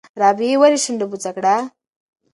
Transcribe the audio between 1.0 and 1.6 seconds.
بوڅه کړه؟